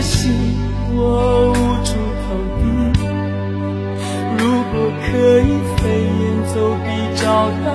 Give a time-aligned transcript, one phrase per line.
[0.00, 0.32] 心
[0.94, 1.54] 我无
[1.84, 2.60] 处逃避。
[4.38, 5.08] 如果可
[5.40, 6.20] 以飞檐
[6.54, 7.24] 走壁找
[7.64, 7.66] 到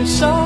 [0.00, 0.39] find some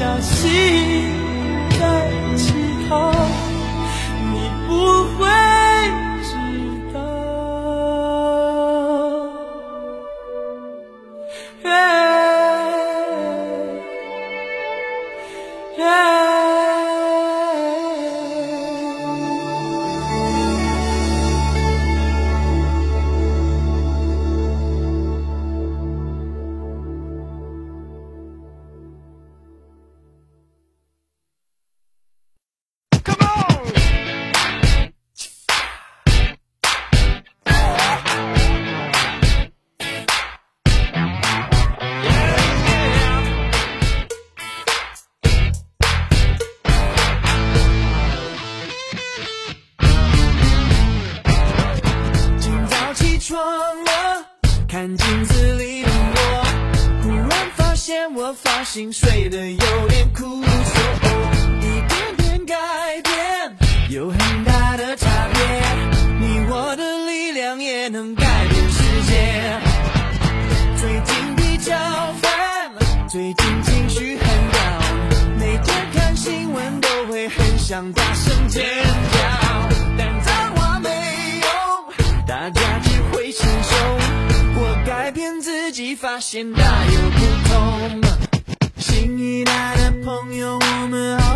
[0.00, 0.48] 相信
[1.78, 1.84] 在
[2.34, 2.54] 乞
[2.88, 3.12] 讨。
[4.32, 4.72] 你不
[5.18, 5.28] 会
[6.22, 6.32] 知
[6.94, 6.96] 道。
[53.30, 54.26] 早起床了，
[54.68, 56.44] 看镜子里的我，
[57.02, 60.48] 忽然发现我发型睡得有点枯燥，
[61.60, 62.56] 一点点改
[63.02, 63.56] 变，
[63.90, 65.40] 有很大的差别。
[66.18, 69.60] 你我的力量也能改变世界。
[70.76, 71.72] 最近比较
[72.20, 72.72] 烦，
[73.08, 74.58] 最近情绪很高，
[75.38, 79.49] 每天看新闻都会很想大声尖叫，
[86.00, 87.18] 发现大有不
[87.50, 88.00] 同。
[88.78, 91.29] 新一代的朋友，我们好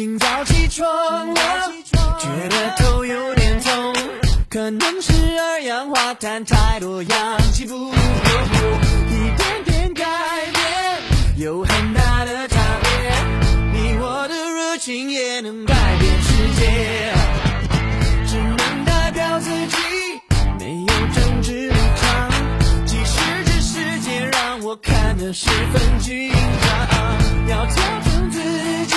[0.00, 0.88] 今早起床
[1.34, 1.34] 了，
[1.92, 3.94] 觉得头有点痛，
[4.48, 7.96] 可能是二氧化碳太多，氧气不够。
[9.10, 10.02] 一点点改
[10.54, 12.88] 变，有很大的差别。
[13.74, 17.12] 你我的热情也能改变世界，
[18.26, 19.76] 只能代表自己，
[20.58, 22.30] 没有政治立场。
[22.86, 28.40] 即使这世界让我看得十分紧张，要调整自
[28.86, 28.96] 己。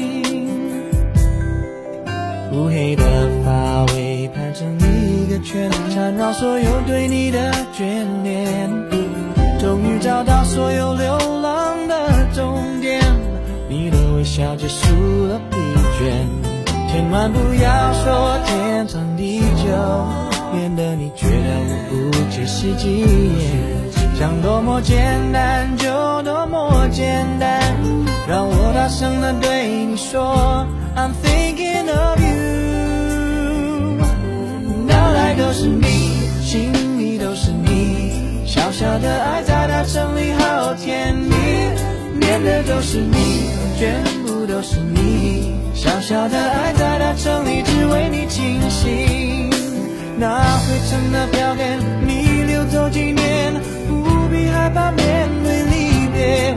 [2.51, 3.03] 乌黑的
[3.45, 8.69] 发尾盘成一个圈，缠绕所有对你的眷恋。
[9.59, 12.99] 终于找到所有流浪的终点，
[13.69, 14.93] 你的微笑结束
[15.27, 15.57] 了疲
[15.97, 16.11] 倦。
[16.91, 19.71] 千万不要说天长地久，
[20.53, 21.31] 免得你觉得
[21.89, 23.05] 我不切实际。
[24.19, 25.87] 想多么简单就
[26.23, 27.61] 多么简单，
[28.27, 32.31] 让我大声的对你说，I'm thinking of you。
[34.87, 41.35] 脑袋都是你，心里都是你，小小的爱在大城里好甜蜜，
[42.19, 49.49] 念的都是你，全部都是你，小小的爱在大城里只为你倾心。
[50.17, 53.53] 那灰尘的票根，你留作纪念，
[53.87, 56.55] 不必害怕面对离别。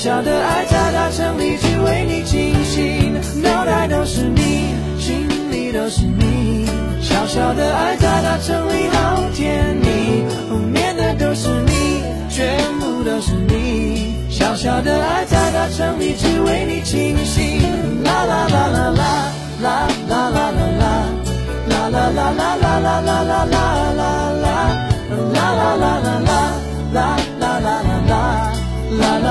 [0.00, 3.12] 小小的爱在大城里只为你倾心。
[3.42, 6.64] 脑袋都是你，心里都是你，
[7.02, 12.00] 小小的爱在大城里好甜蜜，后面的都是你，
[12.30, 17.60] 全部都是你，小小的爱在大城里只为你倾心。
[18.02, 19.12] 啦啦啦啦啦
[19.60, 20.48] 啦啦。
[21.60, 24.48] 啦啦啦啦啦啦啦啦啦啦啦，啦啦啦
[25.34, 26.09] 啦啦啦啦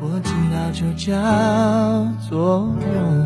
[0.00, 1.12] 我知道就叫
[2.28, 3.25] 做永远。